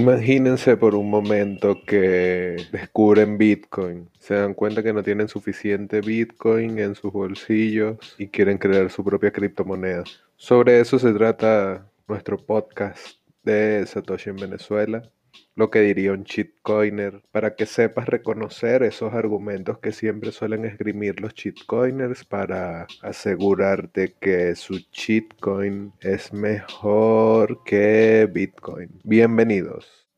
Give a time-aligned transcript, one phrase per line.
[0.00, 6.78] Imagínense por un momento que descubren Bitcoin, se dan cuenta que no tienen suficiente Bitcoin
[6.78, 10.04] en sus bolsillos y quieren crear su propia criptomoneda.
[10.36, 15.02] Sobre eso se trata nuestro podcast de Satoshi en Venezuela
[15.54, 21.20] lo que diría un cheatcoiner, para que sepas reconocer esos argumentos que siempre suelen esgrimir
[21.20, 29.00] los cheatcoiners para asegurarte que su cheatcoin es mejor que Bitcoin.
[29.04, 30.09] Bienvenidos.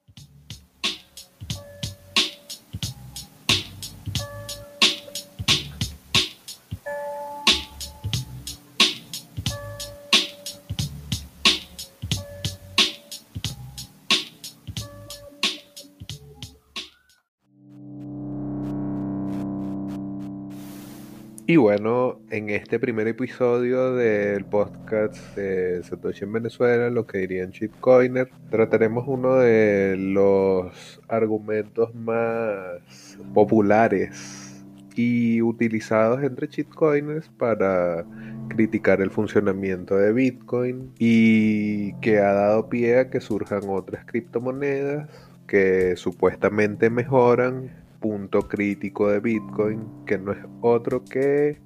[21.52, 27.52] Y bueno, en este primer episodio del podcast de Satoshi en Venezuela, lo que dirían
[27.52, 34.64] Cheatcoiner, trataremos uno de los argumentos más populares
[34.96, 38.06] y utilizados entre Cheatcoiners para
[38.48, 45.10] criticar el funcionamiento de Bitcoin y que ha dado pie a que surjan otras criptomonedas
[45.46, 51.58] que supuestamente mejoran punto crítico de Bitcoin, que no es otro que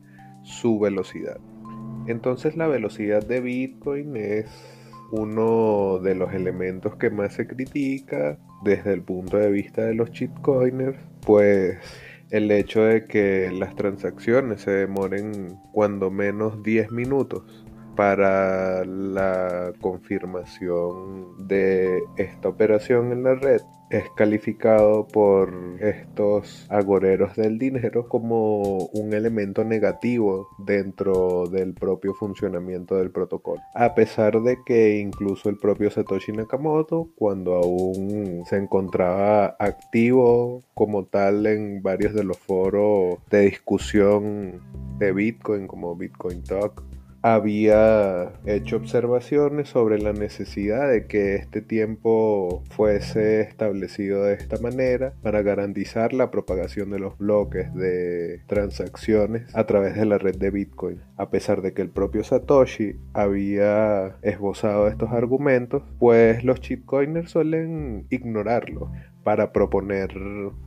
[0.45, 1.39] su velocidad.
[2.07, 4.47] Entonces la velocidad de Bitcoin es
[5.11, 10.11] uno de los elementos que más se critica desde el punto de vista de los
[10.11, 11.79] shitcoiners, pues
[12.31, 17.66] el hecho de que las transacciones se demoren cuando menos 10 minutos
[17.97, 27.59] para la confirmación de esta operación en la red es calificado por estos agoreros del
[27.59, 33.63] dinero como un elemento negativo dentro del propio funcionamiento del protocolo.
[33.75, 41.05] A pesar de que incluso el propio Satoshi Nakamoto, cuando aún se encontraba activo como
[41.05, 44.61] tal en varios de los foros de discusión
[44.99, 46.83] de Bitcoin como Bitcoin Talk
[47.35, 55.13] había hecho observaciones sobre la necesidad de que este tiempo fuese establecido de esta manera
[55.23, 60.51] para garantizar la propagación de los bloques de transacciones a través de la red de
[60.53, 61.01] Bitcoin.
[61.17, 68.07] A pesar de que el propio Satoshi había esbozado estos argumentos, pues los chipcoiners suelen
[68.09, 68.93] ignorarlo
[69.25, 70.11] para proponer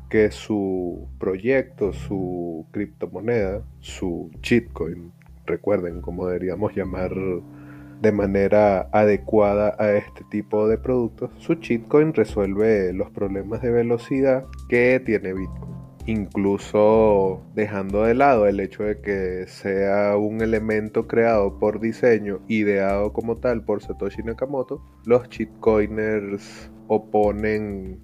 [0.10, 5.14] que su proyecto, su criptomoneda, su shitcoin,
[5.50, 7.12] recuerden, como deberíamos llamar
[8.02, 14.46] de manera adecuada a este tipo de productos, su cheatcoin resuelve los problemas de velocidad
[14.70, 15.76] que tiene Bitcoin.
[16.06, 23.12] Incluso dejando de lado el hecho de que sea un elemento creado por diseño, ideado
[23.12, 28.00] como tal por Satoshi Nakamoto, los cheatcoiners oponen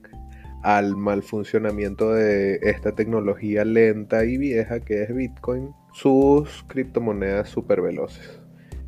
[0.61, 7.81] al mal funcionamiento de esta tecnología lenta y vieja que es Bitcoin sus criptomonedas super
[7.81, 8.41] veloces.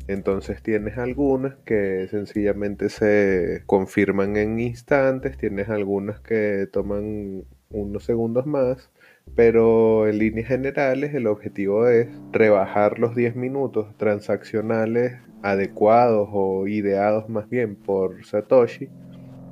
[0.08, 8.44] Entonces tienes algunas que sencillamente se confirman en instantes, tienes algunas que toman unos segundos
[8.44, 8.90] más,
[9.34, 17.30] pero en líneas generales el objetivo es rebajar los 10 minutos transaccionales adecuados o ideados
[17.30, 18.90] más bien por Satoshi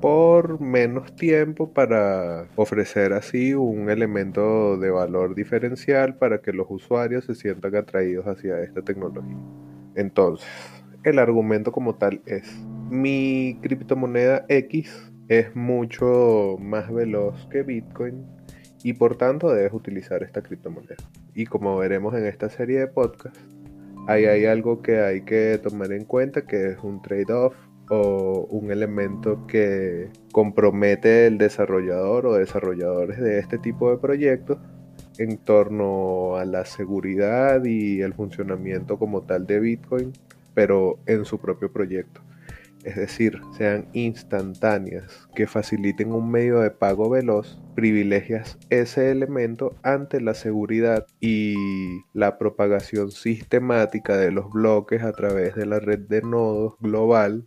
[0.01, 7.25] por menos tiempo para ofrecer así un elemento de valor diferencial para que los usuarios
[7.25, 9.37] se sientan atraídos hacia esta tecnología.
[9.95, 10.47] Entonces,
[11.03, 12.45] el argumento como tal es,
[12.91, 18.25] mi criptomoneda X es mucho más veloz que Bitcoin
[18.83, 20.97] y por tanto debes utilizar esta criptomoneda.
[21.35, 23.41] Y como veremos en esta serie de podcasts,
[24.07, 27.55] ahí hay algo que hay que tomar en cuenta que es un trade-off
[27.89, 34.59] o un elemento que compromete el desarrollador o desarrolladores de este tipo de proyectos
[35.19, 40.13] en torno a la seguridad y el funcionamiento como tal de Bitcoin,
[40.55, 42.21] pero en su propio proyecto.
[42.85, 50.21] Es decir, sean instantáneas, que faciliten un medio de pago veloz, privilegias ese elemento ante
[50.21, 51.57] la seguridad y
[52.13, 57.45] la propagación sistemática de los bloques a través de la red de nodos global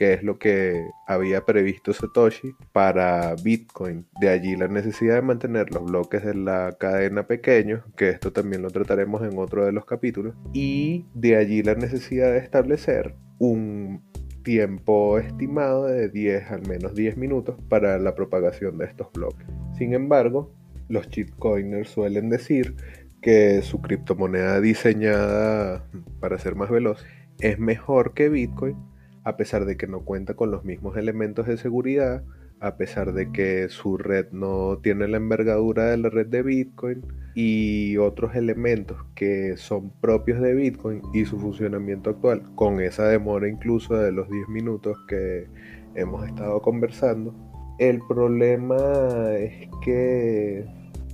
[0.00, 4.06] que es lo que había previsto Satoshi para Bitcoin.
[4.18, 8.62] De allí la necesidad de mantener los bloques de la cadena pequeños, que esto también
[8.62, 14.02] lo trataremos en otro de los capítulos, y de allí la necesidad de establecer un
[14.42, 19.46] tiempo estimado de 10 al menos 10 minutos para la propagación de estos bloques.
[19.76, 20.50] Sin embargo,
[20.88, 22.74] los shitcoiners suelen decir
[23.20, 25.84] que su criptomoneda diseñada
[26.20, 27.04] para ser más veloz
[27.40, 28.89] es mejor que Bitcoin
[29.24, 32.22] a pesar de que no cuenta con los mismos elementos de seguridad
[32.60, 37.02] a pesar de que su red no tiene la envergadura de la red de Bitcoin
[37.34, 43.48] y otros elementos que son propios de Bitcoin y su funcionamiento actual, con esa demora
[43.48, 45.46] incluso de los 10 minutos que
[45.94, 47.34] hemos estado conversando.
[47.78, 50.66] El problema es que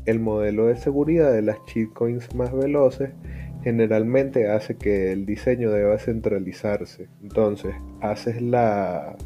[0.05, 3.11] el modelo de seguridad de las shitcoins más veloces
[3.67, 7.09] generalmente hace que el diseño deba centralizarse.
[7.21, 9.17] Entonces, haces la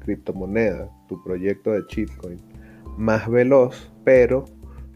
[0.00, 2.38] criptomoneda, tu proyecto de shitcoin,
[2.98, 4.44] más veloz, pero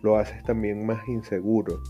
[0.02, 1.80] lo haces también más inseguro.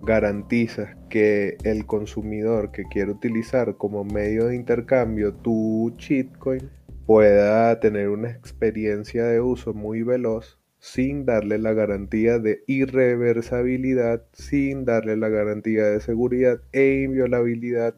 [0.00, 6.70] Garantizas que el consumidor que quiere utilizar como medio de intercambio tu shitcoin
[7.04, 14.84] pueda tener una experiencia de uso muy veloz sin darle la garantía de irreversibilidad, sin
[14.84, 17.94] darle la garantía de seguridad e inviolabilidad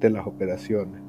[0.00, 1.05] de las operaciones.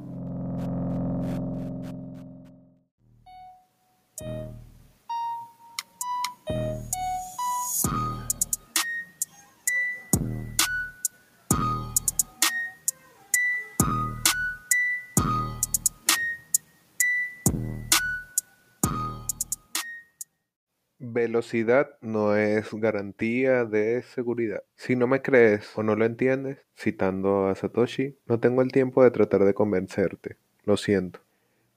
[21.13, 24.63] Velocidad no es garantía de seguridad.
[24.75, 29.03] Si no me crees o no lo entiendes, citando a Satoshi, no tengo el tiempo
[29.03, 30.37] de tratar de convencerte.
[30.65, 31.21] Lo siento.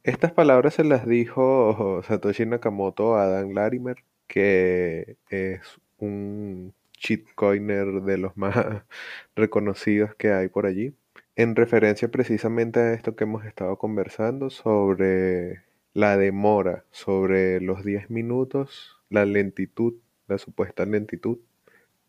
[0.03, 5.61] Estas palabras se las dijo Satoshi Nakamoto a Dan Larimer, que es
[5.99, 8.56] un shitcoiner de los más
[9.37, 10.94] reconocidos que hay por allí,
[11.37, 15.62] en referencia precisamente a esto que hemos estado conversando sobre
[15.94, 19.95] la demora, sobre los 10 minutos la lentitud,
[20.29, 21.39] la supuesta lentitud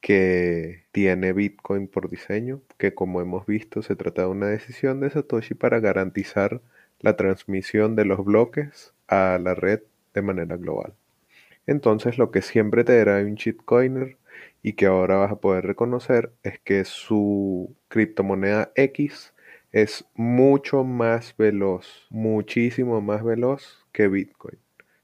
[0.01, 5.09] que tiene Bitcoin por diseño, que como hemos visto se trata de una decisión de
[5.11, 6.61] Satoshi para garantizar
[6.99, 9.81] la transmisión de los bloques a la red
[10.13, 10.93] de manera global.
[11.67, 14.17] Entonces lo que siempre te dará un shitcoiner
[14.63, 19.33] y que ahora vas a poder reconocer es que su criptomoneda X
[19.71, 24.60] es mucho más veloz, muchísimo más veloz que Bitcoin.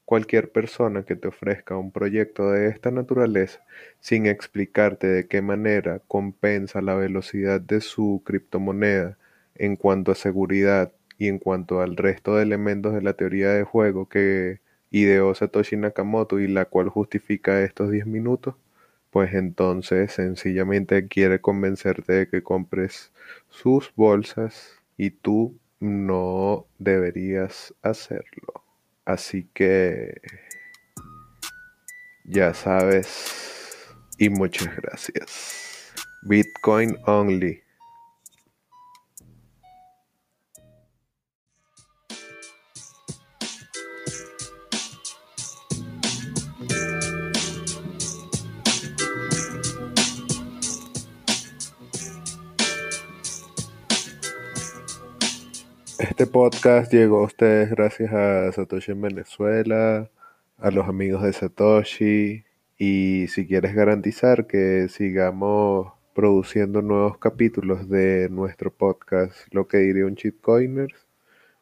[0.07, 3.59] Cualquier persona que te ofrezca un proyecto de esta naturaleza
[3.99, 9.17] sin explicarte de qué manera compensa la velocidad de su criptomoneda
[9.55, 13.63] en cuanto a seguridad y en cuanto al resto de elementos de la teoría de
[13.63, 14.61] juego que
[14.91, 18.55] ideó Satoshi Nakamoto y la cual justifica estos 10 minutos,
[19.11, 23.11] pues entonces sencillamente quiere convencerte de que compres
[23.49, 28.66] sus bolsas y tú no deberías hacerlo.
[29.07, 30.19] Así que
[32.25, 33.87] ya sabes
[34.17, 35.93] y muchas gracias.
[36.23, 37.63] Bitcoin only.
[56.09, 60.09] Este podcast llegó a ustedes gracias a Satoshi en Venezuela,
[60.57, 62.45] a los amigos de Satoshi
[62.77, 70.05] y si quieres garantizar que sigamos produciendo nuevos capítulos de nuestro podcast, lo que diría
[70.05, 70.95] un Coiners,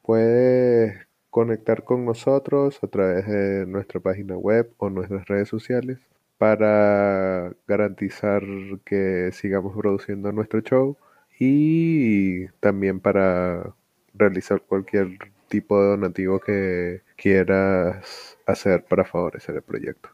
[0.03, 5.97] puedes conectar con nosotros a través de nuestra página web o nuestras redes sociales
[6.37, 8.43] para garantizar
[8.85, 10.97] que sigamos produciendo nuestro show
[11.39, 13.73] y también para
[14.17, 15.17] realizar cualquier
[15.47, 20.09] tipo de donativo que quieras hacer para favorecer el proyecto.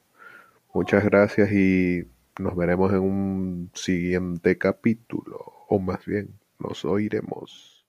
[0.74, 2.08] Muchas gracias y
[2.40, 7.86] nos veremos en un siguiente capítulo, o más bien, nos oiremos.